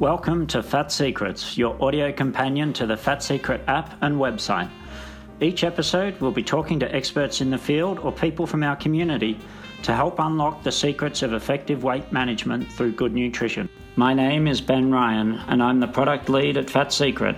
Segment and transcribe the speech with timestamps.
[0.00, 4.70] Welcome to Fat Secrets, your audio companion to the Fat Secret app and website.
[5.42, 9.38] Each episode, we'll be talking to experts in the field or people from our community
[9.82, 13.68] to help unlock the secrets of effective weight management through good nutrition.
[13.94, 17.36] My name is Ben Ryan, and I'm the product lead at Fat Secret.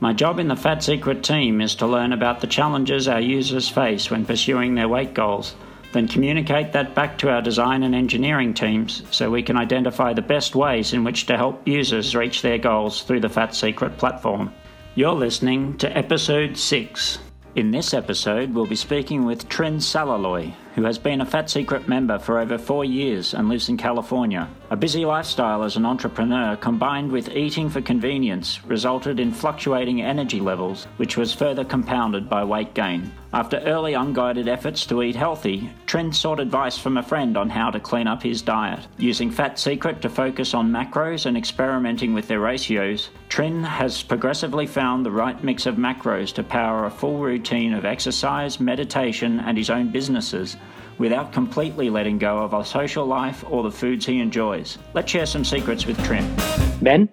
[0.00, 3.68] My job in the Fat Secret team is to learn about the challenges our users
[3.68, 5.54] face when pursuing their weight goals,
[5.92, 10.22] then communicate that back to our design and engineering teams so we can identify the
[10.22, 14.52] best ways in which to help users reach their goals through the Fat Secret platform.
[14.94, 17.18] You're listening to episode 6.
[17.54, 21.86] In this episode, we'll be speaking with Trin Salaloy, who has been a Fat Secret
[21.88, 24.48] member for over four years and lives in California.
[24.70, 30.40] A busy lifestyle as an entrepreneur combined with eating for convenience resulted in fluctuating energy
[30.40, 33.12] levels, which was further compounded by weight gain.
[33.34, 37.70] After early unguided efforts to eat healthy, Trin sought advice from a friend on how
[37.70, 38.86] to clean up his diet.
[38.98, 44.66] Using Fat Secret to focus on macros and experimenting with their ratios, Trin has progressively
[44.66, 49.56] found the right mix of macros to power a full routine of exercise, meditation, and
[49.56, 50.58] his own businesses
[50.98, 54.78] without completely letting go of our social life or the foods he enjoys.
[54.94, 56.34] Let's share some secrets with Trin.
[56.80, 57.08] Ben?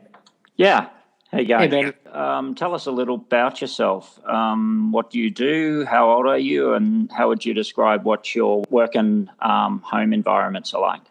[0.58, 0.90] Yeah.
[1.32, 1.72] Hey, guys.
[1.72, 1.94] Hey, Ben.
[2.14, 4.20] Um, tell us a little about yourself.
[4.28, 5.86] Um, what do you do?
[5.86, 6.74] How old are you?
[6.74, 11.02] And how would you describe what your work and um, home environments are like?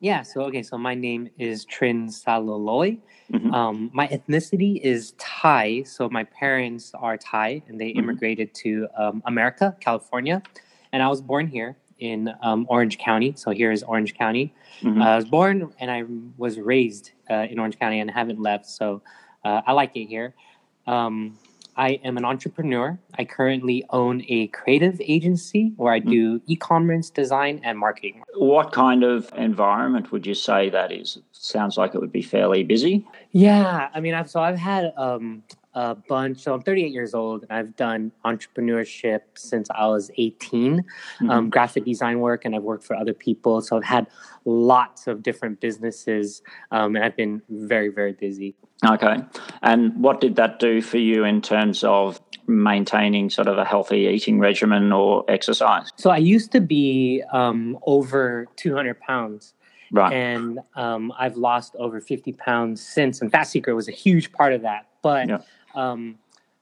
[0.00, 2.98] Yeah, so okay, so my name is Trin Salaloy.
[3.32, 3.52] Mhm.
[3.52, 5.84] Um, my ethnicity is Thai.
[5.84, 7.98] So my parents are Thai and they Mhm.
[7.98, 10.42] immigrated to um, America, California.
[10.92, 13.32] And I was born here in um, Orange County.
[13.36, 14.52] So here is Orange County.
[14.82, 15.00] Mhm.
[15.00, 16.02] Uh, I was born and I
[16.36, 18.66] was raised uh, in Orange County and haven't left.
[18.66, 19.02] So
[19.44, 20.34] uh, I like it here.
[20.86, 21.38] Um,
[21.76, 22.98] I am an entrepreneur.
[23.18, 28.22] I currently own a creative agency where I do e commerce design and marketing.
[28.34, 31.18] What kind of environment would you say that is?
[31.32, 33.06] Sounds like it would be fairly busy.
[33.30, 35.44] Yeah, I mean, I've so I've had um,
[35.74, 36.40] a bunch.
[36.40, 40.84] So I'm 38 years old, and I've done entrepreneurship since I was 18.
[41.28, 43.60] Um, graphic design work, and I've worked for other people.
[43.62, 44.06] So I've had
[44.44, 48.54] lots of different businesses, um, and I've been very, very busy.
[48.84, 49.16] Okay.
[49.62, 54.08] And what did that do for you in terms of maintaining sort of a healthy
[54.08, 55.88] eating regimen or exercise?
[55.96, 59.54] So I used to be um, over 200 pounds,
[59.94, 60.12] Right.
[60.12, 63.20] and um, I've lost over 50 pounds since.
[63.20, 64.86] And Fat Secret was a huge part of that.
[65.02, 65.38] But Yeah.
[65.74, 66.18] Um,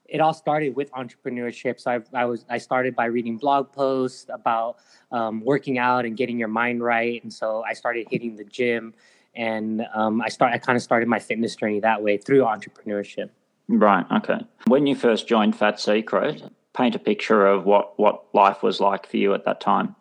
[0.06, 1.81] it all started with entrepreneurship.
[1.81, 4.76] So I, I was I started by reading blog posts about
[5.12, 8.94] um, working out and getting your mind right, and so I started hitting the gym,
[9.34, 13.31] and um, I start I kind of started my fitness journey that way through entrepreneurship.
[13.69, 14.04] Right.
[14.10, 14.41] Okay.
[14.66, 16.42] When you first joined Fat Secret,
[16.75, 19.94] paint a picture of what, what life was like for you at that time.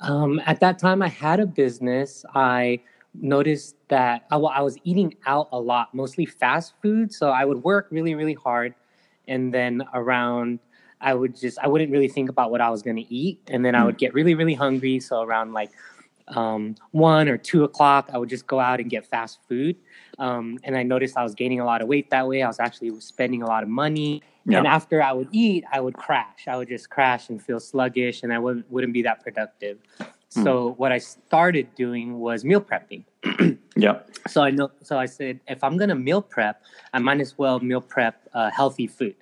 [0.00, 2.24] Um, at that time, I had a business.
[2.34, 2.80] I
[3.20, 7.12] noticed that I, wa- I was eating out a lot, mostly fast food.
[7.12, 8.74] So I would work really, really hard.
[9.26, 10.60] And then around,
[11.00, 13.40] I would just, I wouldn't really think about what I was going to eat.
[13.48, 15.00] And then I would get really, really hungry.
[15.00, 15.70] So around like
[16.28, 19.76] um, one or two o'clock, I would just go out and get fast food.
[20.18, 22.42] Um, and I noticed I was gaining a lot of weight that way.
[22.42, 24.22] I was actually spending a lot of money.
[24.44, 24.58] Yeah.
[24.58, 26.48] And after I would eat, I would crash.
[26.48, 29.78] I would just crash and feel sluggish, and I wouldn't wouldn't be that productive.
[30.30, 33.04] So what I started doing was meal prepping.
[33.76, 34.00] Yeah.
[34.26, 34.72] So I know.
[34.82, 36.60] So I said, if I'm gonna meal prep,
[36.92, 39.14] I might as well meal prep uh, healthy food.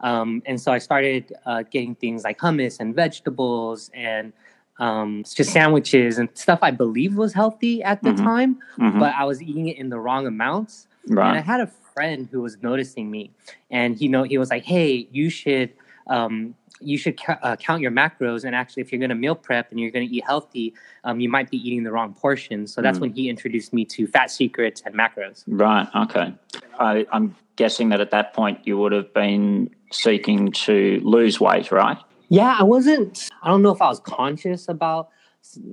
[0.00, 4.32] Um, and so I started uh, getting things like hummus and vegetables and
[4.80, 8.16] um, just sandwiches and stuff I believe was healthy at the Mhm.
[8.24, 8.98] time, Mhm.
[8.98, 10.88] but I was eating it in the wrong amounts.
[11.06, 11.28] Right.
[11.28, 13.30] And I had a friend who was noticing me,
[13.70, 15.70] and he know he was like, "Hey, you should
[16.08, 19.34] um, you should ca- uh, count your macros, and actually, if you're going to meal
[19.34, 20.74] prep and you're going to eat healthy,
[21.04, 23.02] um, you might be eating the wrong portion." So that's Mm.
[23.02, 25.44] when he introduced me to Fat Secrets and macros.
[25.46, 25.86] Right.
[25.94, 26.32] Okay.
[26.78, 31.70] I, I'm guessing that at that point you would have been seeking to lose weight,
[31.70, 31.98] right?
[32.28, 33.28] Yeah, I wasn't.
[33.42, 35.08] I don't know if I was conscious about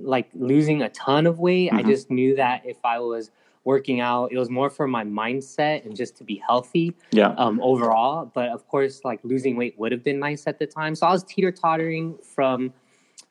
[0.02, 1.72] like losing a ton of weight.
[1.72, 1.86] I Mhm.
[1.86, 3.30] just knew that if I was
[3.68, 6.94] working out, it was more for my mindset and just to be healthy.
[7.10, 7.34] Yeah.
[7.36, 8.30] um, overall.
[8.38, 10.94] But of course, like losing weight would have been nice at the time.
[10.94, 12.72] So I was teeter tottering from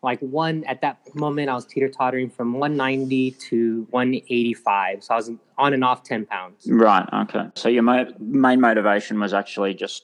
[0.04, 1.50] like one at that moment.
[1.50, 5.04] I was teeter tottering from 190 to 185.
[5.04, 6.68] So I was on and off 10 pounds.
[6.70, 7.08] Right.
[7.24, 7.46] Okay.
[7.56, 10.04] So your mo- main motivation was actually just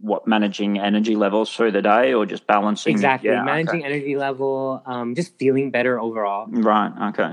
[0.00, 2.92] what managing energy levels through the day, or just balancing.
[2.92, 3.92] Exactly, Yeah, managing okay.
[3.92, 6.46] energy level, um, just feeling better overall.
[6.48, 6.92] Right.
[7.10, 7.32] Okay.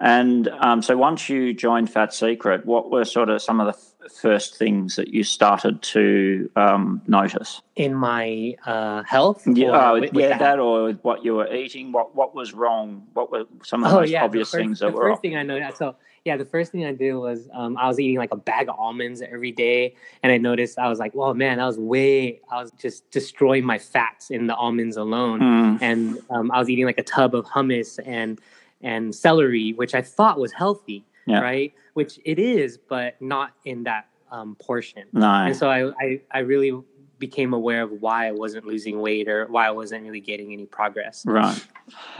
[0.00, 3.78] And um, so once you joined Fat Secret, what were sort of some of the
[4.06, 7.62] f- first things that you started to um, notice?
[7.76, 9.42] In my uh, health?
[9.46, 11.92] Yeah, or oh, with- with yeah the that or with what you were eating.
[11.92, 13.06] What what was wrong?
[13.14, 15.10] What were some of the Oh most yeah, obvious the first, things the that were
[15.10, 15.78] first thing I noticed.
[15.78, 18.68] So yeah, the first thing I did was um, I was eating like a bag
[18.70, 22.40] of almonds every day, and I noticed I was like, "Whoa, man, that was way."
[22.50, 26.70] I was just destroying my fats in the almonds alone, Mm, and um, I was
[26.70, 28.40] eating like a tub of hummus and
[28.82, 31.40] and celery, which I thought was healthy, Yeah.
[31.40, 31.72] right?
[31.94, 35.04] Which it is, but not in that um, portion.
[35.12, 35.26] no.
[35.30, 36.72] And so I, I I really
[37.20, 40.66] became aware of why I wasn't losing weight or why I wasn't really getting any
[40.66, 41.24] progress.
[41.24, 41.64] Right.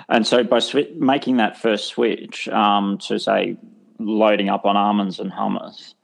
[0.09, 3.57] And so by swi- making that first switch um, to say
[3.99, 5.95] loading up on almonds and hummus,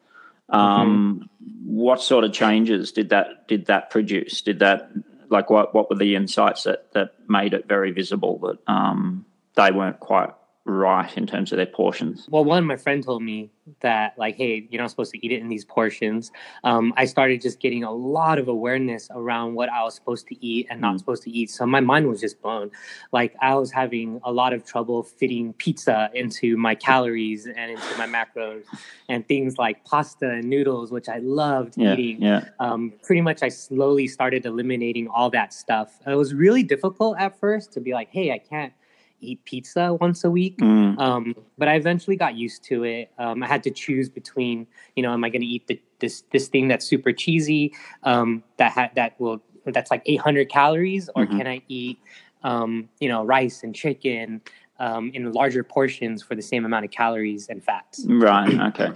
[0.49, 1.31] um,
[1.65, 4.43] what sort of changes did that did that produce?
[4.43, 4.91] Did that
[5.29, 9.25] like what what were the insights that that made it very visible that um,
[9.55, 10.31] they weren't quite
[10.71, 12.27] right in terms of their portions?
[12.31, 13.51] Well, one, my friend told me
[13.81, 16.33] that, like, hey, you're not supposed to eat it in these portions.
[16.65, 20.45] Um, I started just getting a lot of awareness around what I was supposed to
[20.45, 20.99] eat and not Mm.
[20.99, 21.51] supposed to eat.
[21.51, 22.71] So my mind was just blown.
[23.13, 27.97] Like, I was having a lot of trouble fitting pizza into my calories and into
[27.99, 28.65] my macros,
[29.09, 32.23] and things like pasta and noodles, which I loved Yeah, eating.
[32.23, 35.99] yeah, Um, pretty much, I slowly started eliminating all that stuff.
[36.07, 38.73] It was really difficult at first to be like, hey, I can't
[39.21, 40.59] eat pizza once a week.
[40.59, 43.11] Mm, Um, but I eventually got used to it.
[43.19, 46.23] Um, I had to choose between, you know, am I going to eat the, this
[46.33, 47.73] this thing that's super cheesy,
[48.03, 51.37] um, that ha- that will that's like 800 calories, or Mhm.
[51.37, 51.99] can I eat,
[52.43, 54.41] um, you know, rice and chicken
[54.79, 58.07] um, in larger portions for the same amount of calories and fats?
[58.09, 58.59] right.
[58.69, 58.91] Okay.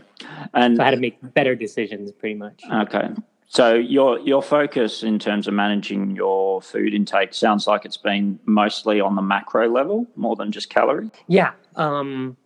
[0.55, 2.65] And So I had to make better decisions, pretty much.
[2.73, 3.09] Okay.
[3.49, 8.39] So your your focus in terms of managing your food intake sounds like it's been
[8.47, 11.11] mostly on the macro level more than just calorie.
[11.29, 11.53] Yeah.
[11.77, 12.37] Um,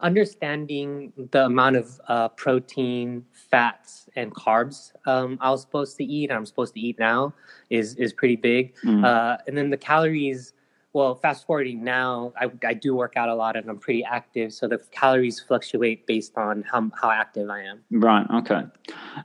[0.00, 6.32] understanding the amount of uh, protein, fats, and carbs um, I was supposed to eat,
[6.32, 7.34] I'm supposed to eat now,
[7.68, 8.74] is is pretty big.
[8.84, 9.04] Mm.
[9.04, 10.52] Uh, and then the calories.
[10.92, 14.52] Well, fast forwarding now, I, I do work out a lot and I'm pretty active,
[14.52, 17.84] so the calories fluctuate based on how how active I am.
[17.92, 18.26] Right.
[18.38, 18.62] Okay.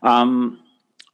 [0.04, 0.60] Um,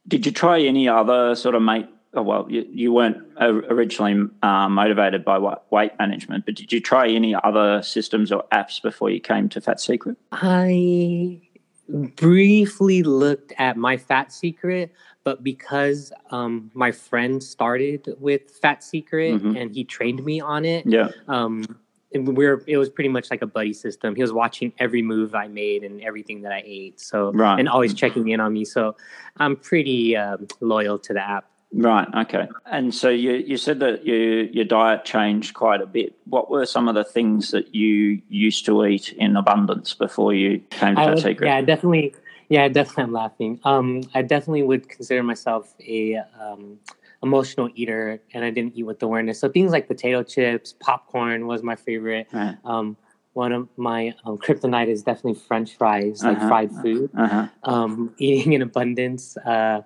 [0.08, 1.88] did you try any other sort of mate?
[2.14, 5.38] Oh, well, you, you weren't originally uh, motivated by
[5.70, 9.62] weight management, but did you try any other systems or apps before you came to
[9.62, 10.18] Fat Secret?
[10.30, 11.40] I
[11.88, 14.90] briefly looked at MyFitnessPal,
[15.24, 19.58] but because um, my friend started with Fat Secret Mhm.
[19.60, 21.08] and he trained me on it, Yeah.
[21.28, 21.64] um,
[22.14, 24.14] and we're it was pretty much like a buddy system.
[24.14, 27.58] He was watching every move I made and everything that I ate, so Right.
[27.58, 28.64] and always checking in on me.
[28.64, 28.96] So
[29.38, 31.46] I'm pretty um, loyal to the app.
[31.74, 32.06] Right.
[32.14, 32.48] Okay.
[32.66, 36.14] And so you, you said that you, your diet changed quite a bit.
[36.26, 40.58] What were some of the things that you used to eat in abundance before you
[40.68, 41.46] came to I would- Secret?
[41.46, 42.14] Yeah, definitely.
[42.50, 43.04] Yeah, definitely.
[43.04, 43.60] I'm laughing.
[43.64, 46.78] Um, I definitely would consider myself a um,
[47.22, 49.38] emotional eater, and I didn't eat with awareness.
[49.38, 52.26] So things like potato chips, popcorn was my favorite.
[52.32, 52.56] Right.
[52.64, 52.96] Um,
[53.34, 56.48] one of my um, kryptonite is definitely French fries, like Uh-huh.
[56.48, 57.10] fried food.
[57.16, 57.46] Uh-huh.
[57.64, 59.36] Um, eating in abundance.
[59.38, 59.82] Uh,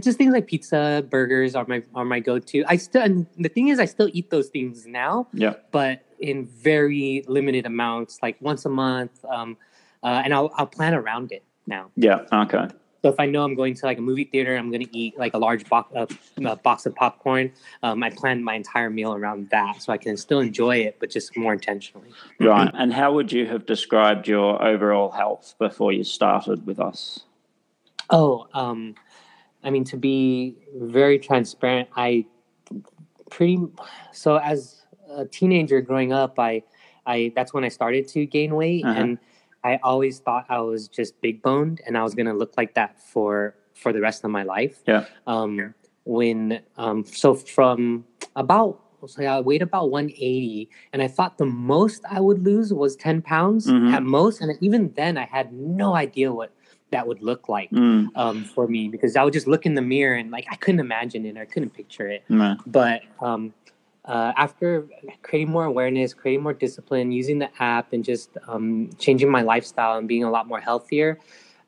[0.00, 2.64] just things like pizza, burgers are my are my go to.
[2.68, 5.54] I still, and the thing is, I still eat those things now Yeah.
[5.72, 9.24] but in very limited amounts, like once a month.
[9.24, 9.56] Um,
[10.04, 11.90] uh, and I'll, I'll plan around it now.
[11.96, 12.20] Yeah.
[12.32, 12.68] Okay.
[13.02, 15.18] So if I know I'm going to like a movie theater, I'm going to eat
[15.18, 16.06] like a large box, uh,
[16.44, 17.52] a box of popcorn.
[17.82, 21.10] Um, I plan my entire meal around that, so I can still enjoy it, but
[21.10, 22.10] just more intentionally.
[22.38, 22.70] Right.
[22.74, 27.24] And how would you have described your overall health before you started with us?
[28.10, 28.94] Oh, um,
[29.64, 32.26] I mean, to be very transparent, I
[33.30, 33.58] pretty
[34.12, 36.62] so as a teenager growing up, I,
[37.04, 39.00] I that's when I started to gain weight, Uh-huh.
[39.00, 39.18] and
[39.64, 43.00] I always thought I was just big boned, and I was gonna look like that
[43.00, 44.82] for for the rest of my life.
[44.86, 45.04] Yeah.
[45.26, 48.04] Um, when um, so from
[48.36, 52.94] about so I weighed about 180, and I thought the most I would lose was
[52.94, 53.92] 10 pounds Mhm.
[53.92, 56.52] at most, and even then I had no idea what
[56.92, 58.08] that would look like Mm.
[58.14, 60.78] um, for me because I would just look in the mirror and like I couldn't
[60.80, 62.22] imagine it, I couldn't picture it.
[62.28, 62.56] Right.
[62.66, 63.54] But um,
[64.04, 64.88] uh, after
[65.22, 69.98] creating more awareness, creating more discipline, using the app, and just um, changing my lifestyle
[69.98, 71.18] and being a lot more healthier,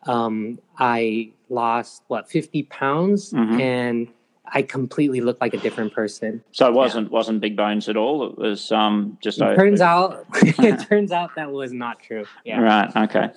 [0.06, 3.60] um, I lost what 50 pounds Mhm.
[3.60, 4.08] and
[4.46, 6.42] I completely looked like a different person.
[6.52, 8.26] So it wasn't wasn't big bones at all.
[8.26, 12.26] It was um just It turns out, it turns out that was not true.
[12.44, 12.60] Yeah.
[12.60, 12.96] Right.
[12.96, 13.30] Okay.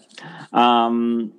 [0.51, 1.31] Um,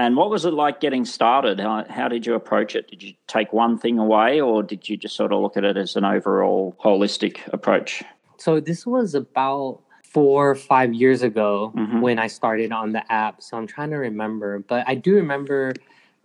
[0.00, 1.60] and what was it like getting started?
[1.60, 2.88] How, how did you approach it?
[2.88, 5.76] Did you take one thing away, or did you just sort of look at it
[5.76, 8.02] as an overall holistic approach?
[8.38, 12.00] So this was about four or five years ago Mhm.
[12.00, 13.42] when I started on the app.
[13.42, 15.74] So I'm trying to remember, but I do remember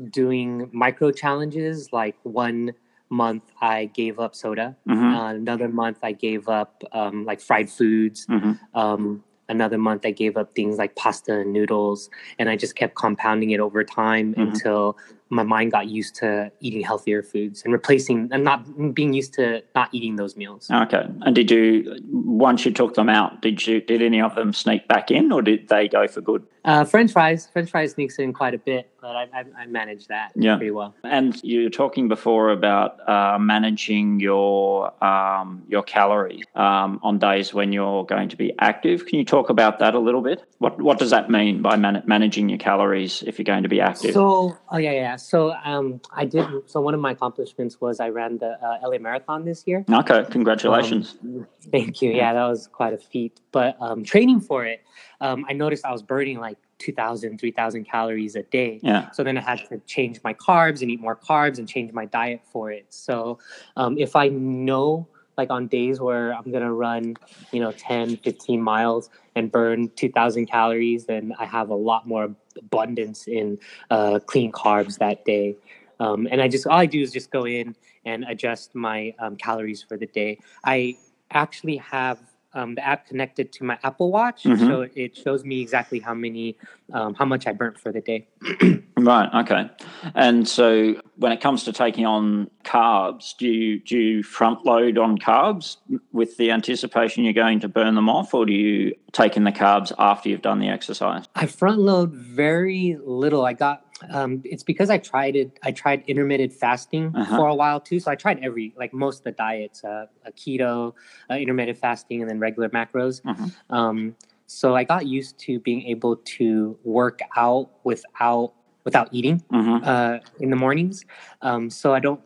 [0.09, 1.91] doing micro challenges.
[1.91, 2.73] Like one
[3.09, 5.13] month I gave up soda, Mhm.
[5.15, 8.25] uh, another month I gave up um, like fried foods.
[8.27, 8.57] Mhm.
[8.73, 12.09] Um, another month I gave up things like pasta and noodles,
[12.39, 14.41] and I just kept compounding it over time Mhm.
[14.53, 14.97] until
[15.29, 19.63] my mind got used to eating healthier foods and replacing and not being used to
[19.73, 20.69] not eating those meals.
[20.71, 21.03] Okay.
[21.23, 24.87] And did you once you took them out, did you did any of them sneak
[24.87, 26.43] back in or did they go for good?
[26.63, 30.07] Uh, French fries, French fries sneaks in quite a bit, but I, I, I manage
[30.07, 30.55] that Yeah.
[30.57, 30.95] pretty well.
[31.03, 37.53] And you were talking before about uh, managing your um, your calories um, on days
[37.53, 39.05] when you're going to be active.
[39.05, 40.43] Can you talk about that a little bit?
[40.57, 43.79] What what does that mean by man- managing your calories if you're going to be
[43.79, 44.13] active?
[44.13, 45.15] So, oh yeah, yeah.
[45.17, 46.45] So, um, I did.
[46.65, 49.85] So one of my accomplishments was I ran the uh, LA Marathon this year.
[50.01, 51.15] okay, congratulations.
[51.23, 52.11] Um, thank you.
[52.11, 53.39] Yeah, that was quite a feat.
[53.51, 54.81] But um, training for it,
[55.21, 58.79] um, I noticed I was burning like 2,000, 3,000 calories a day.
[58.83, 59.11] yeah.
[59.11, 62.05] So then I had to change my carbs and eat more carbs and change my
[62.05, 62.85] diet for it.
[62.89, 63.39] So
[63.77, 67.15] um, if I know, like on days where I'm going to run,
[67.51, 72.33] you know, 10, 15 miles and burn 2,000 calories, then I have a lot more
[72.57, 73.57] abundance in
[73.89, 75.55] uh, clean carbs that day.
[75.99, 79.35] Um, and I just, all I do is just go in and adjust my um,
[79.35, 80.39] calories for the day.
[80.63, 80.97] I
[81.31, 82.19] actually have
[82.55, 84.59] um, the app connected to my Apple Watch, Mhm.
[84.67, 86.55] so it shows me exactly how many,
[86.93, 88.27] um, how much I burnt for the day.
[88.97, 89.29] Right.
[89.43, 89.69] Okay.
[90.15, 94.97] And so, when it comes to taking on carbs, do you do you front load
[94.97, 95.77] on carbs
[96.13, 99.51] with the anticipation you're going to burn them off, or do you take in the
[99.51, 101.25] carbs after you've done the exercise?
[101.35, 103.45] I front load very little.
[103.45, 105.57] I got um, it's because I tried it.
[105.63, 107.35] I tried intermittent fasting Uh-huh.
[107.37, 107.99] for a while too.
[107.99, 110.93] So I tried every like most of the diets, uh, a keto,
[111.29, 113.21] uh, intermittent fasting, and then regular macros.
[113.23, 113.51] Mhm.
[113.69, 114.15] Um,
[114.47, 120.19] so I got used to being able to work out without without eating hmm uh,
[120.39, 121.03] in the mornings.
[121.41, 122.21] Um, so I don't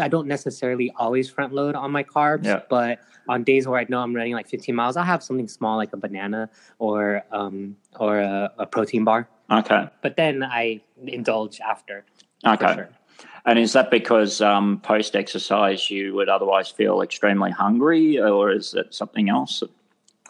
[0.00, 2.62] I don't necessarily always front load on my carbs, Yeah.
[2.68, 2.98] but
[3.28, 5.92] on days where I know I'm running like 15 miles, I'll have something small like
[5.92, 6.50] a banana
[6.80, 9.28] or um, or a, a protein bar.
[9.50, 9.88] Okay.
[10.02, 12.04] But then I indulge after.
[12.46, 12.74] Okay.
[12.74, 12.88] sure.
[13.44, 18.74] And is that because um, post exercise you would otherwise feel extremely hungry, or is
[18.74, 19.62] it something else?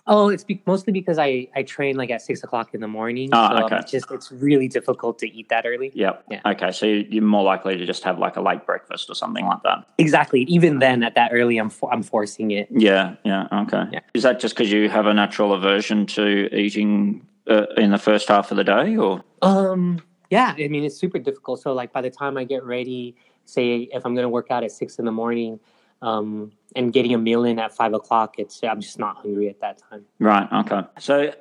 [0.06, 3.28] Oh, it's be- mostly because I, I train like at six o'clock in the morning.
[3.32, 3.76] Ah, so okay.
[3.78, 5.90] it's just it's really difficult to eat that early.
[5.94, 6.24] Yep.
[6.30, 6.40] Yeah.
[6.46, 6.70] Okay.
[6.72, 9.62] So you- you're more likely to just have like a late breakfast or something like
[9.64, 9.86] that.
[9.98, 10.42] Exactly.
[10.44, 12.68] Even then, at that early, I'm for- I'm forcing it.
[12.70, 13.16] Yeah.
[13.24, 13.46] Yeah.
[13.52, 13.84] Okay.
[13.92, 14.00] Yeah.
[14.14, 18.28] Is that just because you have a natural aversion to eating uh, in the first
[18.28, 19.23] half of the day, or?
[19.42, 21.61] Um, yeah, I mean, it's super difficult.
[21.61, 24.62] So, like, by the time I get ready, say if I'm going to work out
[24.62, 25.59] at six in the morning,
[26.02, 29.61] um, and getting a meal in at five o'clock, it's I'm just not hungry at
[29.61, 30.04] that time.
[30.19, 30.49] Right.
[30.52, 30.83] Okay.
[30.99, 31.35] So,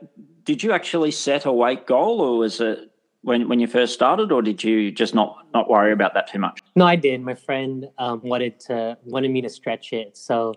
[0.44, 4.32] did you actually set a weight goal, or was it when when you first started,
[4.32, 6.60] or did you just not not worry about that too much?
[6.76, 7.22] No, I did.
[7.22, 10.56] My friend um, wanted to wanted me to stretch it, so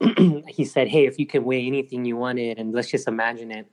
[0.48, 3.66] he said, "Hey, if you can weigh anything you wanted, and let's just imagine it."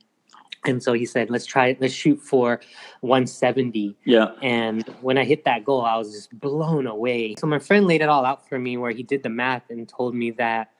[0.66, 1.76] And so he said, "Let's try.
[1.80, 2.60] Let's shoot for
[3.00, 4.32] 170." Yeah.
[4.42, 7.34] And when I hit that goal, I was just blown away.
[7.38, 9.88] So my friend laid it all out for me where he did the math and
[9.88, 10.70] told me that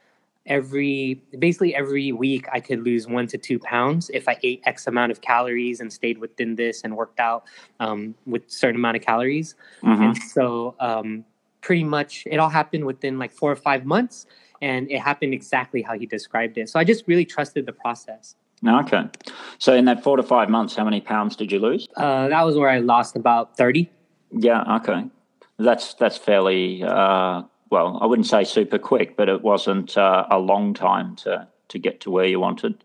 [0.47, 4.87] every basically every week I could lose one to two pounds if I ate X
[4.87, 7.45] amount of calories and stayed within this and worked out
[7.79, 9.55] um, with certain amount of calories.
[9.83, 11.25] hmm And so um,
[11.61, 14.27] pretty much it all happened within like four or five months
[14.63, 16.69] and it happened exactly how he described it.
[16.69, 18.37] So I just really trusted the process.
[18.67, 19.05] Okay.
[19.61, 21.87] So, in that four to five months, how many pounds did you lose?
[21.95, 23.91] Uh, that was where I lost about 30.
[24.33, 24.77] Yeah.
[24.77, 25.05] Okay.
[25.59, 27.99] That's that's fairly uh, well.
[28.01, 32.01] I wouldn't say super quick, but it wasn't uh, a long time to to get
[32.01, 32.83] to where you wanted.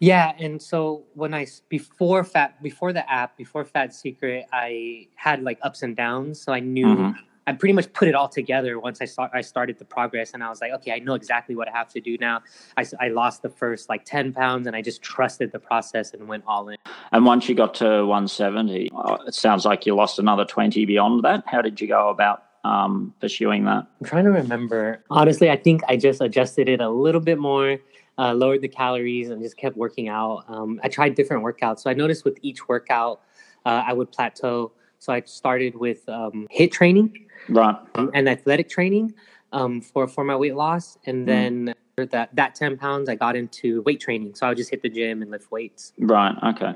[0.00, 5.44] Yeah, and so when I before fat before the app before Fat Secret, I had
[5.44, 6.40] like ups and downs.
[6.40, 7.14] So I knew Mhm.
[7.46, 10.42] I pretty much put it all together once I start I started the progress, and
[10.42, 12.42] I was like, okay, I know exactly what I have to do now.
[12.76, 16.44] I lost the first like ten pounds, and I just trusted the process and went
[16.46, 16.76] all in.
[17.12, 21.22] And once you got to 170, uh, it sounds like you lost another 20 beyond
[21.24, 21.44] that.
[21.46, 23.86] How did you go about um, pursuing that?
[24.00, 25.04] I'm trying to remember.
[25.10, 27.78] Honestly, I think I just adjusted it a little bit more,
[28.18, 30.44] uh, lowered the calories, and just kept working out.
[30.48, 31.80] Um, I tried different workouts.
[31.80, 33.20] So I noticed with each workout,
[33.64, 34.72] uh, I would plateau.
[35.06, 37.76] So I started with um, HIIT training Right.
[38.12, 39.14] and athletic training
[39.52, 40.98] um, for, for my weight loss.
[41.06, 44.34] And then that, that 10 pounds, I got into weight training.
[44.34, 45.92] So I would just hit the gym and lift weights.
[45.96, 46.34] Right.
[46.52, 46.74] Okay.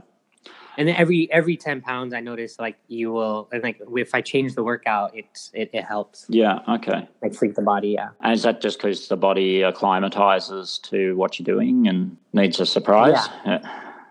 [0.79, 4.21] and then every every 10 pounds i notice like you will and like if i
[4.33, 6.61] change the workout it's it, it helps Yeah.
[6.77, 7.01] Okay.
[7.23, 11.31] like freak the body yeah And is that just because the body acclimatizes to what
[11.39, 13.23] you're doing and needs a surprise?
[13.45, 13.59] Yeah.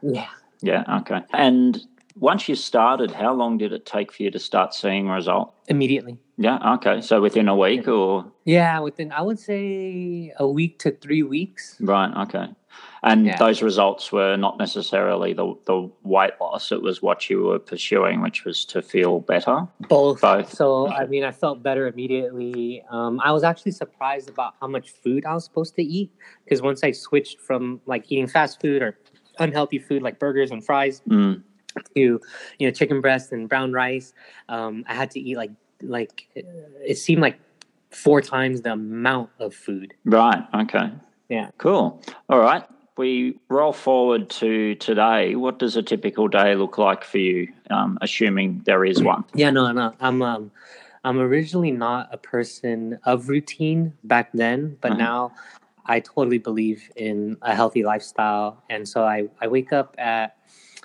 [0.03, 0.27] yeah
[0.61, 0.97] Yeah.
[0.99, 1.21] Okay.
[1.33, 1.79] And
[2.19, 5.53] once you started, how long did it take for you to start seeing a result?
[5.67, 6.73] immediately Yeah.
[6.75, 6.99] Okay.
[7.01, 11.77] So within a week or yeah within i would say a week to three weeks
[11.79, 12.11] right.
[12.25, 12.47] Okay.
[13.03, 13.37] And Yeah.
[13.37, 16.71] those results were not necessarily the the weight loss.
[16.71, 19.57] It was what you were pursuing, which was to feel better.
[19.87, 20.51] both Both.
[20.59, 20.67] so
[21.01, 25.21] i mean i felt better immediately um, i was actually surprised about how much food
[25.25, 26.09] i was supposed to eat
[26.43, 28.91] because once i switched from like eating fast food or
[29.45, 31.43] unhealthy food like burgers and fries Mm.
[31.95, 32.19] To
[32.59, 34.13] you know chicken breast and brown rice
[34.49, 37.39] um, i had to eat like like it seemed like
[37.91, 40.43] four times the amount of food Right.
[40.53, 40.91] Okay.
[41.29, 41.49] Yeah.
[41.57, 42.01] Cool.
[42.29, 42.63] All right.
[42.97, 45.35] We roll forward to today.
[45.35, 47.47] What does a typical day look like for you?
[47.69, 49.23] Um, assuming there is one.
[49.35, 50.51] yeah no no i'm um
[51.03, 54.97] i'm originally not a person of routine back then but Mhm.
[54.97, 55.31] now
[55.85, 60.35] i totally believe in a healthy lifestyle and so i i wake up at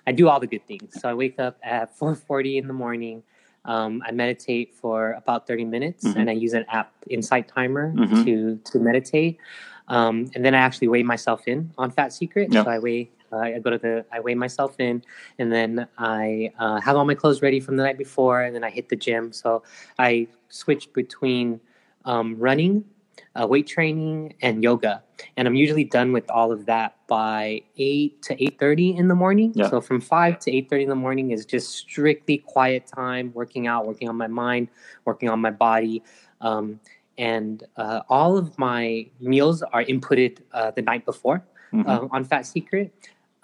[0.07, 3.23] i do all the good things so i wake up at 4.40 in the morning
[3.65, 6.17] um, i meditate for about 30 minutes Mhm.
[6.17, 8.25] and i use an app Insight Timer Mhm.
[8.25, 9.39] to to meditate
[9.89, 12.65] um, and then i actually weigh myself in on fat secret Yep.
[12.65, 15.03] so i weigh uh, I go to the, I weigh myself in,
[15.41, 18.63] and then I uh, have all my clothes ready from the night before, and then
[18.63, 19.33] I hit the gym.
[19.33, 19.65] So
[19.99, 21.59] I switch between
[22.05, 22.85] um, running,
[23.41, 25.03] uh, weight training, and yoga,
[25.37, 29.15] and I'm usually done with all of that by eight to eight thirty in the
[29.15, 29.53] morning.
[29.55, 29.69] Yeah.
[29.71, 33.67] So from five to eight thirty in the morning is just strictly quiet time, working
[33.67, 34.69] out, working on my mind,
[35.05, 36.03] working on my body.
[36.41, 36.81] Um,
[37.17, 41.87] and uh, all of my meals are inputted uh, the night before Mhm.
[41.89, 42.93] uh, on Fat Secret.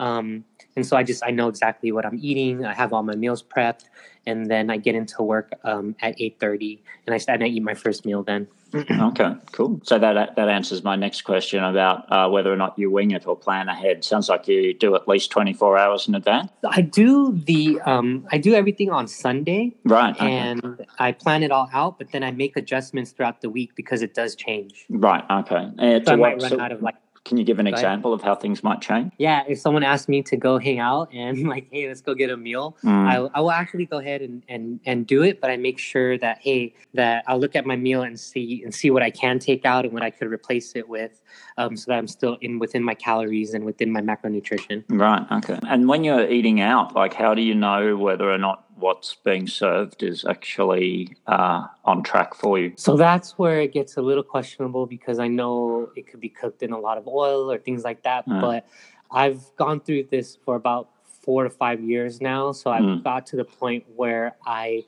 [0.01, 0.45] Um,
[0.77, 2.65] and so I just I know exactly what I'm eating.
[2.65, 3.85] I have all my meals prepped,
[4.27, 7.63] and then I get into work um, at eight thirty, and I and I eat
[7.63, 8.49] my first meal then.
[8.75, 9.81] Okay, cool.
[9.85, 13.27] So that that answers my next question about uh, whether or not you wing it
[13.27, 14.05] or plan ahead.
[14.05, 16.51] Sounds like you do at least twenty four hours in advance.
[16.69, 20.15] I do the um, I do everything on Sunday, Right.
[20.15, 20.31] Okay.
[20.31, 21.99] and I plan it all out.
[21.99, 24.87] But then I make adjustments throughout the week because it does change.
[24.89, 25.25] right.
[25.31, 25.71] Okay.
[25.79, 28.23] Uh, So I might run so out of like can you give an example of
[28.23, 29.13] how things might change?
[29.19, 29.43] yeah.
[29.47, 32.37] If someone asks me to go hang out and like, hey, let's go get a
[32.37, 33.07] meal, Mm.
[33.09, 36.17] I, I will actually go ahead and, and, and do it, but I make sure
[36.19, 39.39] that hey that I'll look at my meal and see and see what I can
[39.39, 41.21] take out and what I could replace it with,
[41.59, 44.85] um, so that I'm still in within my calories and within my macronutrition.
[44.89, 45.27] Right.
[45.33, 45.59] Okay.
[45.69, 49.47] And when you're eating out, like, how do you know whether or not what's being
[49.47, 52.73] served is actually uh, on track for you?
[52.77, 56.63] So that's where it gets a little questionable because I know it could be cooked
[56.63, 58.27] in a lot of oil or things like that.
[58.27, 58.41] Mm.
[58.41, 58.67] But
[59.11, 63.05] I've gone through this for about four to five years now, so I've Mm.
[63.05, 64.85] got to the point where I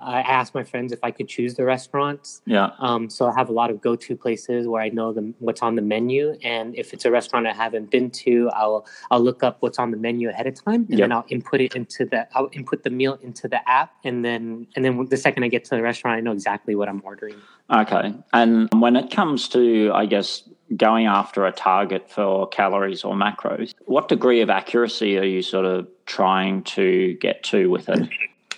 [0.00, 2.42] I asked my friends if I could choose the restaurants.
[2.46, 2.70] Yeah.
[2.78, 5.76] Um, so I have a lot of go-to places where I know the, what's on
[5.76, 9.58] the menu, and if it's a restaurant I haven't been to, I'll I'll look up
[9.60, 10.98] what's on the menu ahead of time, and Yep.
[10.98, 14.66] then I'll input it into the I'll input the meal into the app, and then
[14.76, 17.36] and then the second I get to the restaurant, I know exactly what I'm ordering.
[17.70, 18.14] Okay.
[18.32, 20.42] And when it comes to, I guess,
[20.76, 25.64] going after a target for calories or macros, what degree of accuracy are you sort
[25.64, 28.08] of trying to get to with it?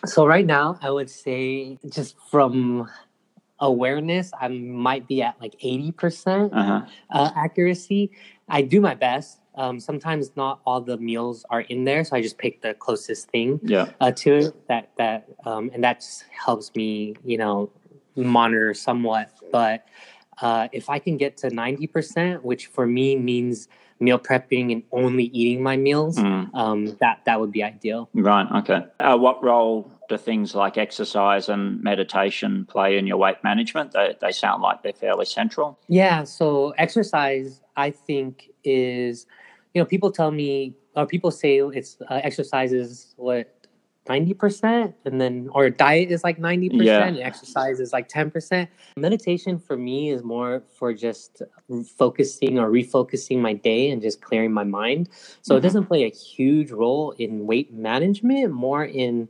[0.05, 2.89] So right now, I would say just from
[3.61, 6.53] awareness, I might be at like eighty percent.
[6.53, 6.83] Uh-huh.
[7.11, 8.11] uh, accuracy.
[8.49, 9.41] I do my best.
[9.57, 13.31] Um, sometimes not all the meals are in there, so I just pick the closest
[13.31, 13.87] thing Yeah.
[14.01, 14.69] uh, to it.
[14.69, 17.71] That that um, and that just helps me, you know,
[18.17, 19.31] monitor somewhat.
[19.51, 19.87] But
[20.41, 23.69] uh, if I can get to ninety percent, which for me means
[23.99, 26.55] meal prepping and only eating my meals, Mm.
[26.55, 28.11] um, that that would be ideal.
[28.13, 28.47] Right.
[28.61, 28.85] Okay.
[29.01, 33.93] Uh, what role do things like exercise and meditation play in your weight management?
[33.93, 35.79] They, they sound like they're fairly central.
[35.89, 39.27] Yeah, so exercise, I think, is,
[39.75, 43.56] you know, people tell me, or people say it's uh, exercise is what,
[44.07, 44.95] 90%?
[45.05, 47.07] And then, or diet is like 90%, Yeah.
[47.07, 48.69] and exercise is like 10%.
[48.97, 51.43] Meditation for me is more for just
[51.97, 55.09] focusing or refocusing my day and just clearing my mind.
[55.43, 55.59] So Mhm.
[55.59, 59.29] it doesn't play a huge role in weight management, more in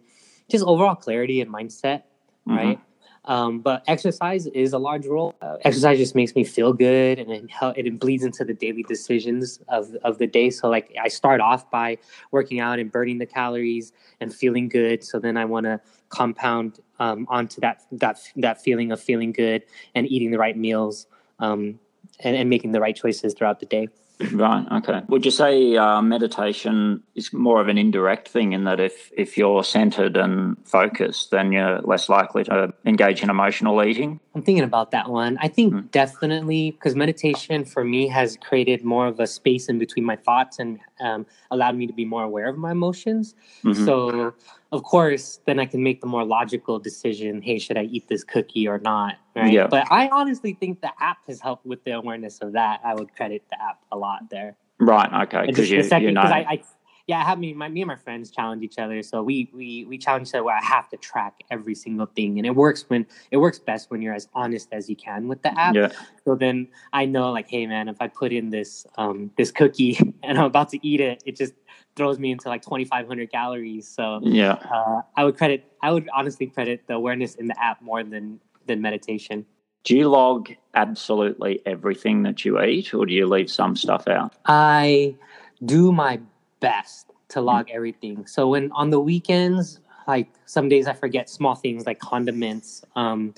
[0.48, 2.02] just overall clarity and mindset
[2.46, 2.56] Mhm.
[2.56, 2.80] right?
[3.26, 5.34] Um, but exercise is a large role.
[5.42, 9.58] Uh, exercise just makes me feel good, and it, it bleeds into the daily decisions
[9.68, 10.50] of, of the day.
[10.50, 11.98] So, like, I start off by
[12.30, 15.02] working out and burning the calories and feeling good.
[15.02, 19.64] So then I want to compound um, onto that that that feeling of feeling good
[19.94, 21.06] and eating the right meals
[21.40, 21.80] um,
[22.20, 23.88] and, and making the right choices throughout the day.
[24.33, 24.66] Right.
[24.72, 25.02] Okay.
[25.09, 29.37] Would you say uh, meditation is more of an indirect thing in that if if
[29.37, 34.20] you're centered and focused, then you're less likely to engage in emotional eating?
[34.37, 35.38] I'm thinking about that one.
[35.40, 35.90] I think mm.
[35.90, 40.59] definitely because meditation for me has created more of a space in between my thoughts
[40.59, 43.35] and um, allowed me to be more aware of my emotions.
[43.64, 43.87] Mm-hmm.
[43.87, 44.35] So
[44.72, 47.40] of course, then I can make the more logical decision.
[47.40, 49.14] Hey, should I eat this cookie or not?
[49.35, 49.51] Right.
[49.51, 49.68] Yeah.
[49.68, 52.83] But I honestly think the app has helped with the awareness of that.
[52.85, 54.55] I would credit the app a lot there.
[54.79, 55.11] Right.
[55.29, 55.46] Okay.
[55.46, 56.20] Because you, second, you know.
[56.20, 56.62] I, I,
[57.06, 59.00] yeah, I have me, my, me and my friends challenge each other.
[59.02, 62.38] So we we we challenge each other where I have to track every single thing,
[62.38, 65.42] and it works when it works best when you're as honest as you can with
[65.42, 65.74] the app.
[65.74, 65.92] Yeah.
[66.24, 69.98] So then I know, like, hey man, if I put in this um this cookie
[70.24, 71.54] and I'm about to eat it, it just
[71.94, 73.86] throws me into like 2,500 calories.
[73.88, 77.80] So yeah, uh, I would credit, I would honestly credit the awareness in the app
[77.82, 79.46] more than than meditation.
[79.84, 84.34] Do you log absolutely everything that you eat, or do you leave some stuff out?
[84.46, 85.14] I
[85.64, 86.20] do my
[86.60, 88.26] best to log everything.
[88.26, 92.84] So when on the weekends, like some days I forget small things like condiments.
[92.94, 93.34] Um,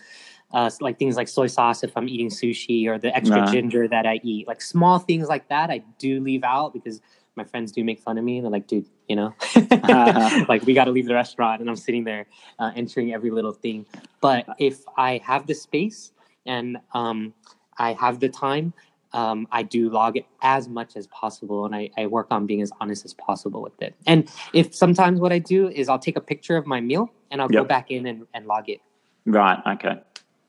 [0.53, 3.53] uh, like things like soy sauce if I'm eating sushi or the extra nah.
[3.53, 4.47] ginger that I eat.
[4.47, 7.01] Like small things like that, I do leave out because
[7.37, 8.41] my friends do make fun of me.
[8.41, 9.35] They're like, dude, you know,
[10.49, 12.27] like we got to leave the restaurant, and I'm sitting there
[12.59, 13.87] uh, entering every little thing.
[14.21, 16.13] But if I have the space
[16.47, 17.35] and um,
[17.79, 18.73] I have the time,
[19.13, 22.61] um, I do log it as much as possible, and I, I, work on being
[22.61, 23.95] as honest as possible with it.
[24.07, 27.41] And if sometimes what I do is I'll take a picture of my meal and
[27.41, 27.63] I'll yep.
[27.63, 28.81] go back in and, and log it.
[29.25, 29.59] Right.
[29.67, 30.01] Okay.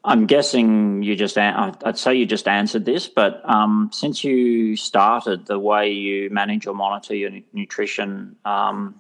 [0.03, 5.45] I'm guessing you just, I'd say you just answered this, but um, since you started
[5.45, 8.99] the way you manage or monitor your nutrition, um,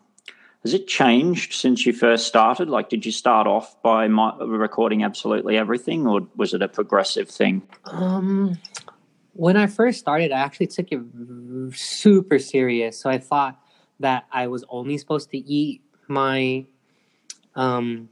[0.63, 2.69] has it changed since you first started?
[2.69, 7.61] Like, did you start off by recording absolutely everything, or was it a progressive thing?
[7.85, 8.57] Um,
[9.39, 10.99] when I first started, I actually took it
[11.75, 12.99] super serious.
[12.99, 13.59] So I thought
[13.99, 16.65] that I was only supposed to eat my
[17.55, 18.09] um,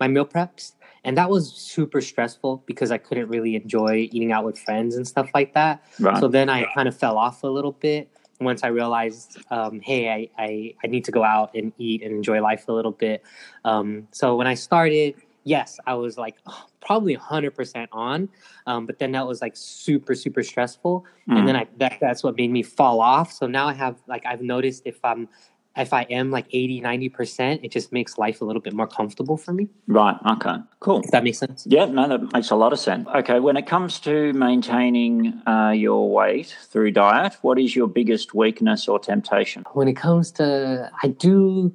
[0.00, 0.72] my meal preps
[1.04, 5.06] and that was super stressful because I couldn't really enjoy eating out with friends and
[5.06, 5.82] stuff like that.
[5.98, 6.18] Right.
[6.18, 8.10] So then I kind of fell off a little bit
[8.40, 12.14] once I realized, um, hey, I, I, I need to go out and eat and
[12.14, 13.22] enjoy life a little bit.
[13.64, 15.14] Um, so when I started,
[15.48, 18.28] yes, I was like oh, probably 100% on,
[18.66, 21.04] um, but then that was like super, super stressful.
[21.28, 21.38] Mm.
[21.38, 23.32] And then I, that, that's what made me fall off.
[23.32, 25.28] So now I have like, I've noticed if I'm
[25.76, 29.36] if I am like 80, 90%, it just makes life a little bit more comfortable
[29.36, 29.68] for me.
[29.86, 30.16] Right.
[30.32, 30.56] Okay.
[30.80, 31.02] Cool.
[31.04, 31.64] If that makes sense.
[31.68, 31.84] Yeah.
[31.84, 33.06] No, that makes a lot of sense.
[33.14, 33.38] Okay.
[33.38, 38.88] When it comes to maintaining uh, your weight through diet, what is your biggest weakness
[38.88, 39.64] or temptation?
[39.72, 41.72] When it comes to, I do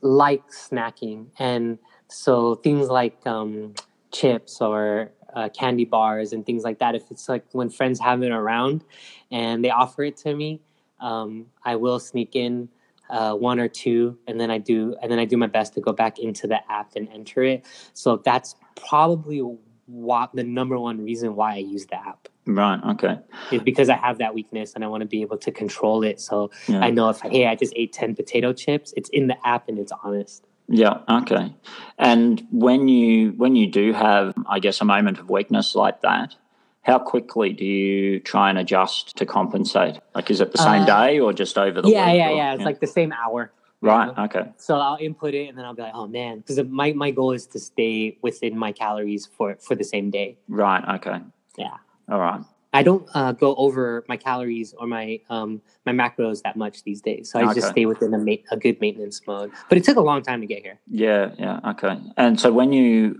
[0.00, 1.26] like snacking.
[1.40, 3.74] And so things like um,
[4.12, 8.22] chips or uh, candy bars and things like that, if it's like when friends have
[8.22, 8.84] it around
[9.30, 10.60] and they offer it to me,
[11.00, 12.68] um, I will sneak in
[13.10, 15.80] uh, one or two, and then I do, and then I do my best to
[15.80, 17.64] go back into the app and enter it.
[17.92, 19.42] So that's probably
[19.86, 22.28] what the number one reason why I use the app.
[22.46, 22.80] Right.
[22.90, 23.18] Okay.
[23.52, 26.20] Is because I have that weakness and I want to be able to control it.
[26.20, 26.80] So yeah.
[26.80, 29.78] I know if hey, I just ate ten potato chips, it's in the app and
[29.78, 30.46] it's honest.
[30.68, 30.98] Yeah.
[31.08, 31.54] Okay.
[31.98, 36.34] And when you when you do have, I guess, a moment of weakness like that,
[36.82, 39.98] how quickly do you try and adjust to compensate?
[40.14, 42.16] Like, is it the same uh, day or just over the yeah, week?
[42.16, 42.54] Yeah, yeah, yeah.
[42.54, 43.52] It's like the same hour.
[43.80, 44.16] Right.
[44.16, 44.24] know?
[44.24, 44.52] Okay.
[44.56, 47.32] So I'll input it and then I'll be like, oh man, because my, my goal
[47.32, 50.38] is to stay within my calories for for the same day.
[50.48, 50.96] Right.
[50.96, 51.20] Okay.
[51.56, 51.76] Yeah.
[52.08, 52.40] All right.
[52.76, 57.00] I don't uh, go over my calories or my um, my macros that much these
[57.00, 57.54] days, so I okay.
[57.54, 59.50] just stay within a, ma- a good maintenance mode.
[59.68, 60.78] But it took a long time to get here.
[60.86, 61.98] Yeah, yeah, okay.
[62.16, 63.18] And so when you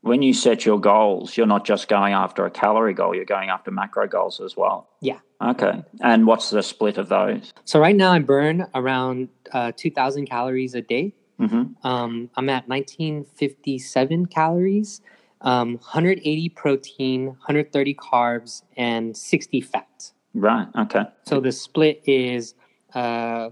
[0.00, 3.48] when you set your goals, you're not just going after a calorie goal, you're going
[3.48, 4.88] after macro goals as well.
[5.00, 5.18] Yeah.
[5.42, 5.82] Okay.
[6.02, 7.52] And what's the split of those?
[7.64, 11.14] So right now I burn around uh, 2,000 calories a day.
[11.40, 11.86] Mm-hmm.
[11.86, 15.00] Um, I'm at 1957 calories,
[15.40, 20.12] um, 180 protein, 130 carbs, and 60 fat.
[20.34, 20.66] Right.
[20.76, 21.04] Okay.
[21.26, 22.54] So the split is
[22.94, 23.50] uh,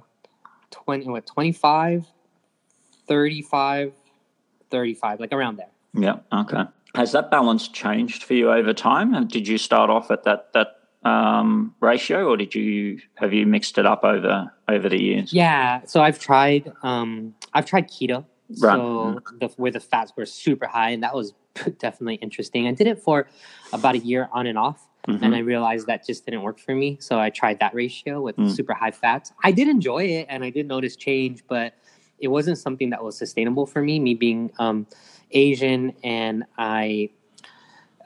[0.71, 2.07] 20, what, 25,
[3.07, 3.93] 35,
[4.71, 5.71] 35, like around there.
[5.95, 6.17] Yeah.
[6.33, 6.65] Okay.
[6.95, 9.15] Has that balance changed for you over time?
[9.15, 13.47] And did you start off at that that um, ratio, or did you have you
[13.47, 15.33] mixed it up over over the years?
[15.33, 15.81] Yeah.
[15.87, 18.25] So I've tried um, I've tried keto.
[18.61, 18.77] Right.
[18.77, 21.35] So the, where the fats were super high, and that was
[21.79, 22.67] definitely interesting.
[22.67, 23.29] I did it for
[23.73, 24.89] about a year on and off.
[25.09, 25.25] Mm-hmm.
[25.25, 26.97] And I realized that just didn't work for me.
[27.01, 28.49] So I tried that ratio with mm.
[28.49, 29.33] super high fats.
[29.43, 31.75] I did enjoy it and I did notice change, but
[32.21, 33.99] it wasn't something that was sustainable for me.
[33.99, 34.87] Me being um,
[35.33, 37.11] Asian and I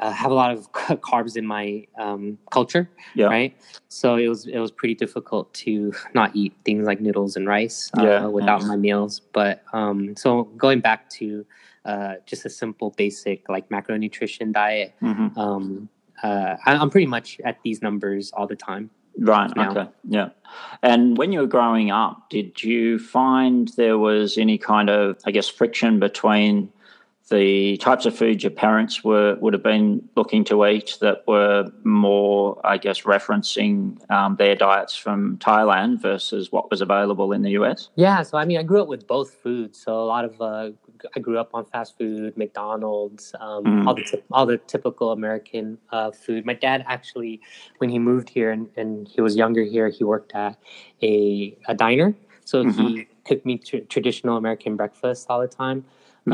[0.01, 3.27] uh, have a lot of carbs in my um, culture, Yeah.
[3.27, 3.57] right?
[3.89, 7.91] So it was it was pretty difficult to not eat things like noodles and rice
[7.99, 9.21] uh, Yeah, without my meals.
[9.33, 11.47] But um, so going back to
[11.85, 15.89] uh, just a simple, basic like macronutrition diet, hmm um,
[16.23, 18.91] uh, I, I'm pretty much at these numbers all the time.
[19.19, 19.55] Right.
[19.57, 19.71] now.
[19.71, 19.89] Okay.
[20.09, 20.29] Yeah.
[20.83, 25.31] And when you were growing up, did you find there was any kind of, I
[25.31, 26.71] guess, friction between
[27.29, 31.65] the types of food your parents were would have been looking to eat that were
[31.83, 37.51] more, I guess, referencing um, their diets from Thailand versus what was available in the
[37.53, 37.89] US?
[37.97, 39.83] Yeah, so I mean, I grew up with both foods.
[39.83, 40.71] So a lot of uh,
[41.17, 43.87] I grew up on fast food, McDonald's, um, Mm.
[43.89, 46.47] all the all the typical American uh, food.
[46.47, 47.41] My dad actually,
[47.79, 50.57] when he moved here and, and he was younger here, he worked at
[51.03, 52.15] a a diner.
[52.45, 55.85] So he cooked me tr- traditional American breakfast all the time.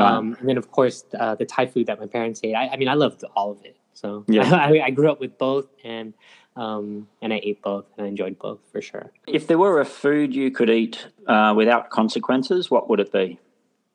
[0.01, 2.55] Um, and then of course uh, the Thai food that my parents ate.
[2.55, 3.77] I, I mean, I loved all of it.
[3.93, 4.53] So Yeah.
[4.53, 6.13] I, I grew up with both, and
[6.55, 9.11] um, and I ate both, and I enjoyed both for sure.
[9.27, 13.39] If there were a food you could eat uh, without consequences, what would it be?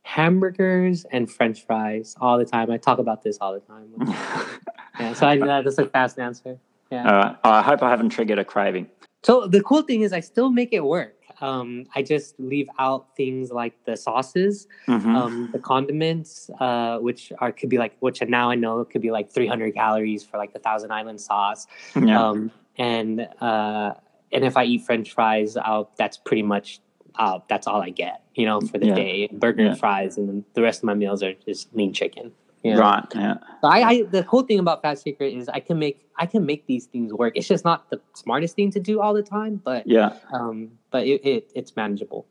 [0.08, 2.70] hamburgers and french fries all the time.
[2.70, 3.92] I talk about this all the time.
[4.98, 6.58] yeah, so I, uh, that's a fast answer.
[6.90, 7.06] Yeah.
[7.06, 7.36] All right.
[7.44, 8.88] I hope I haven't triggered a craving.
[9.22, 11.17] So the cool thing is I still make it work.
[11.40, 15.14] Um, I just leave out things like the sauces, Mhm.
[15.16, 19.10] um, the condiments, uh, which are could be like which now I know could be
[19.10, 21.66] like 300 calories for like the Thousand Island sauce.
[22.00, 22.28] yeah.
[22.28, 23.94] Um, and uh,
[24.32, 26.80] and if I eat French fries, I'll, that's pretty much
[27.16, 28.94] uh, that's all I get, you know, for the Yeah.
[28.94, 29.28] day.
[29.32, 29.68] Burger Yeah.
[29.70, 32.32] and fries, and then the rest of my meals are just lean chicken.
[32.62, 32.80] You know?
[32.80, 33.04] Right.
[33.14, 33.34] Yeah.
[33.60, 36.44] So I, I the whole thing about Fat Secret is I can make I can
[36.46, 37.36] make these things work.
[37.36, 40.14] It's just not the smartest thing to do all the time, but Yeah.
[40.32, 42.26] um, but it, it it's manageable.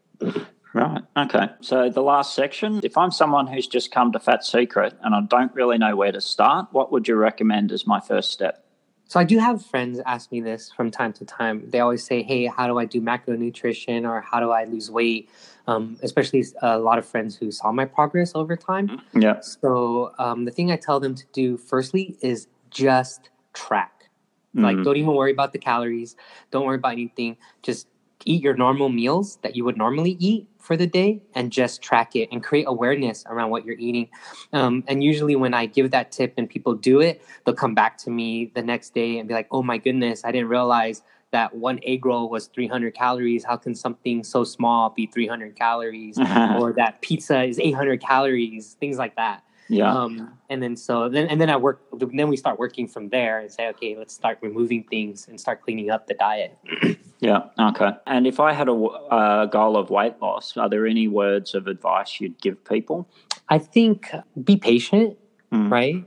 [0.74, 1.02] Right.
[1.18, 1.48] Okay.
[1.62, 5.22] So the last section, if I'm someone who's just come to Fat Secret and I
[5.22, 8.64] don't really know where to start, what would you recommend as my first step?
[9.06, 11.70] So I do have friends ask me this from time to time.
[11.70, 15.30] They always say, "Hey, how do I do macronutrition or how do I lose weight?"
[15.68, 19.02] Um, especially a lot of friends who saw my progress over time.
[19.14, 19.42] Yeah.
[19.42, 24.10] So um, the thing I tell them to do firstly is just track.
[24.54, 24.84] Like, Mm.
[24.86, 26.16] don't even worry about the calories.
[26.52, 27.36] Don't worry about anything.
[27.64, 27.88] Just
[28.26, 32.16] eat your normal meals that you would normally eat for the day and just track
[32.16, 34.10] it and create awareness around what you're eating.
[34.54, 37.98] Um, and usually, when I give that tip and people do it, they'll come back
[38.00, 41.56] to me the next day and be like, oh my goodness, I didn't realize that
[41.56, 43.44] one egg roll was 300 calories.
[43.44, 46.18] How can something so small be 300 calories?
[46.60, 49.44] or that pizza is 800 calories, things like that.
[49.70, 49.94] yeah.
[49.94, 51.82] Um, and then so then and then I work.
[51.92, 55.62] Then we start working from there and say, okay, let's start removing things and start
[55.62, 56.58] cleaning up the diet.
[57.20, 57.42] yeah.
[57.60, 57.92] Okay.
[58.06, 61.68] And if I had a, uh, goal of weight loss, are there any words of
[61.68, 63.10] advice you'd give people?
[63.50, 64.10] I think
[64.42, 65.18] be patient,
[65.52, 65.72] Mm.
[65.72, 66.06] right?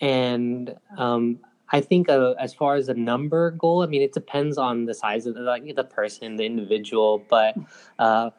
[0.00, 4.56] And um, I think uh, as far as a number goal, I mean, it depends
[4.58, 7.56] on the size of the, like the person, the individual, but
[7.98, 8.30] uh,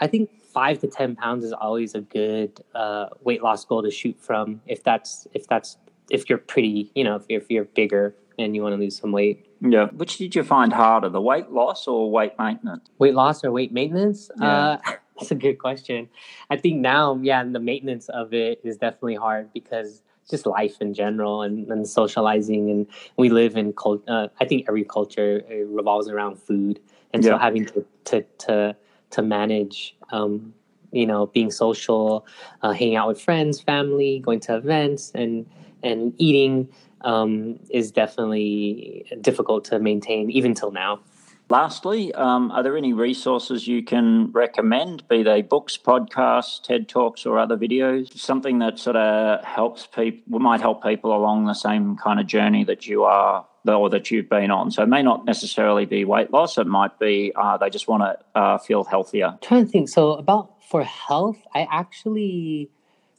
[0.00, 3.90] I think five to ten pounds is always a good uh, weight loss goal to
[3.90, 4.60] shoot from.
[4.66, 5.76] If that's if that's
[6.10, 8.96] if you're pretty, you know, if you're, if you're bigger and you want to lose
[8.96, 9.46] some weight.
[9.60, 9.86] Yeah.
[9.86, 12.88] Which did you find harder, the weight loss or weight maintenance?
[12.98, 14.30] Weight loss or weight maintenance?
[14.38, 14.46] Yeah.
[14.46, 14.78] Uh,
[15.18, 16.08] that's a good question.
[16.50, 20.94] I think now, yeah, the maintenance of it is definitely hard because just life in
[20.94, 24.02] general and, and socializing and we live in cult.
[24.08, 26.80] Uh, I think every culture uh, revolves around food,
[27.12, 27.32] and Yeah.
[27.32, 28.76] so having to to to
[29.10, 30.54] to manage, um,
[30.92, 32.26] you know, being social,
[32.62, 35.46] uh, hanging out with friends, family, going to events, and
[35.82, 36.68] and eating
[37.02, 41.00] um, is definitely difficult to maintain even till now.
[41.54, 47.24] Lastly, um, are there any resources you can recommend, be they books, podcasts, TED Talks,
[47.24, 48.12] or other videos?
[48.18, 52.64] Something that sort of helps people, might help people along the same kind of journey
[52.64, 54.72] that you are or that you've been on.
[54.72, 58.02] So it may not necessarily be weight loss, it might be uh, they just want
[58.02, 59.38] to uh, feel healthier.
[59.40, 59.88] trying to think.
[59.88, 62.68] So about for health, I actually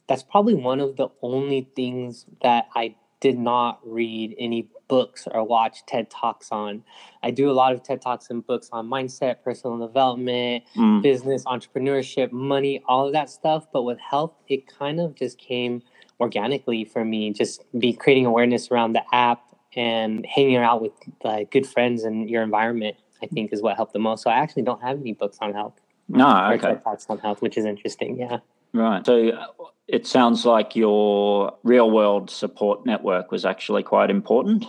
[0.08, 5.42] that's probably one of the only things that I did not read any books or
[5.42, 6.84] watch TED Talks on.
[7.22, 11.02] I do a lot of TED Talks and books on mindset, personal development, Mm.
[11.02, 13.66] business, entrepreneurship, money, all of that stuff.
[13.72, 15.82] But with health, it kind of just came
[16.20, 17.32] organically for me.
[17.32, 19.42] Just be creating awareness around the app
[19.74, 20.92] and hanging out with
[21.24, 22.96] uh, good friends and your environment.
[23.22, 24.22] I think is what helped the most.
[24.22, 26.68] So I actually don't have any books on health No, or okay.
[26.68, 28.18] TED Talks on health, which is interesting.
[28.18, 28.38] Yeah.
[28.76, 29.04] Right.
[29.06, 29.32] So
[29.88, 34.64] it sounds like your real world support network was actually quite important.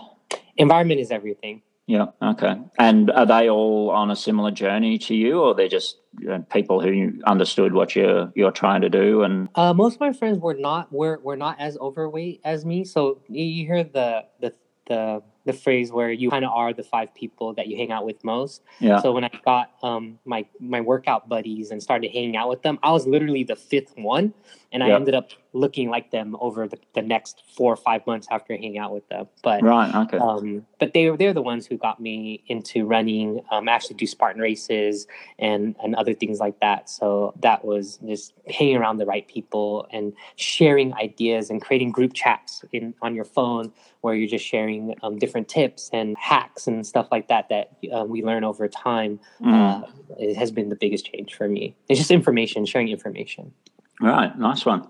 [0.57, 1.61] Environment is everything.
[1.87, 2.07] Yeah.
[2.21, 2.55] Okay.
[2.77, 6.45] And are they all on a similar journey to you, or they're just you know,
[6.51, 9.23] people who understood what you're you're trying to do?
[9.23, 12.83] And uh, most of my friends were not were were not as overweight as me.
[12.83, 14.53] So you hear the the
[14.87, 18.05] the the phrase where you kind of are the five people that you hang out
[18.05, 18.61] with most.
[18.79, 19.01] Yeah.
[19.01, 22.77] So when I got um my my workout buddies and started hanging out with them,
[22.83, 24.33] I was literally the fifth one,
[24.71, 28.27] and I ended up looking like them over the, the next four or five months
[28.29, 29.27] after hanging out with them.
[29.41, 30.17] But right, okay.
[30.17, 33.41] Um, but they they're the ones who got me into running.
[33.51, 35.07] Um, actually do Spartan races
[35.39, 36.89] and and other things like that.
[36.89, 42.13] So that was just hanging around the right people and sharing ideas and creating group
[42.13, 46.85] chats in on your phone where you're just sharing um, different tips and hacks and
[46.85, 49.19] stuff like that that uh, we learn over time.
[49.41, 49.83] Mm.
[49.83, 51.75] Uh, it has been the biggest change for me.
[51.89, 53.53] It's just information, sharing information.
[53.99, 54.87] Right, nice one.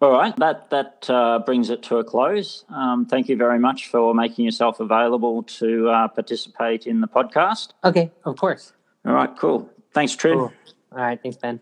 [0.00, 2.64] All right, that that uh, brings it to a close.
[2.70, 7.68] Um, thank you very much for making yourself available to uh, participate in the podcast.
[7.84, 8.72] Okay, of course.
[9.06, 9.70] All right, cool.
[9.94, 10.38] Thanks, Trin.
[10.38, 10.52] Cool.
[10.90, 11.60] All right, thanks, Ben.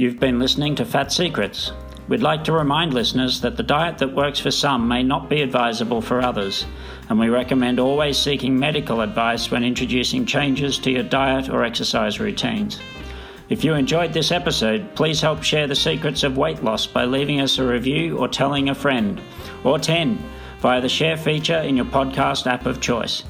[0.00, 1.72] You've been listening to Fat Secrets.
[2.08, 5.42] We'd like to remind listeners that the diet that works for some may not be
[5.42, 6.64] advisable for others,
[7.10, 12.18] and we recommend always seeking medical advice when introducing changes to your diet or exercise
[12.18, 12.80] routines.
[13.50, 17.42] If you enjoyed this episode, please help share the secrets of weight loss by leaving
[17.42, 19.20] us a review or telling a friend,
[19.64, 20.18] or 10,
[20.60, 23.24] via the share feature in your podcast app of choice.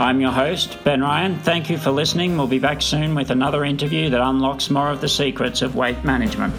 [0.00, 1.38] I'm your host, Ben Ryan.
[1.40, 2.34] Thank you for listening.
[2.34, 6.02] We'll be back soon with another interview that unlocks more of the secrets of weight
[6.04, 6.54] management.